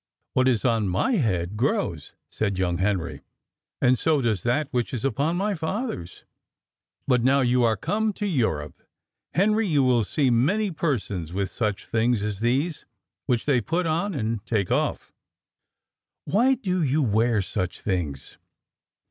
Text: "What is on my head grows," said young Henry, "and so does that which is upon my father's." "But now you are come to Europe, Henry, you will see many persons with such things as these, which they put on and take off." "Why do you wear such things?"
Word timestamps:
"What 0.33 0.47
is 0.47 0.65
on 0.65 0.89
my 0.89 1.11
head 1.17 1.55
grows," 1.55 2.13
said 2.27 2.57
young 2.57 2.79
Henry, 2.79 3.21
"and 3.79 3.99
so 3.99 4.19
does 4.19 4.41
that 4.41 4.67
which 4.71 4.95
is 4.95 5.05
upon 5.05 5.35
my 5.35 5.53
father's." 5.53 6.23
"But 7.07 7.23
now 7.23 7.41
you 7.41 7.61
are 7.61 7.77
come 7.77 8.11
to 8.13 8.25
Europe, 8.25 8.81
Henry, 9.35 9.67
you 9.67 9.83
will 9.83 10.03
see 10.03 10.31
many 10.31 10.71
persons 10.71 11.33
with 11.33 11.51
such 11.51 11.85
things 11.85 12.23
as 12.23 12.39
these, 12.39 12.87
which 13.27 13.45
they 13.45 13.61
put 13.61 13.85
on 13.85 14.15
and 14.15 14.43
take 14.43 14.71
off." 14.71 15.13
"Why 16.25 16.55
do 16.55 16.81
you 16.81 17.03
wear 17.03 17.39
such 17.43 17.79
things?" 17.79 18.39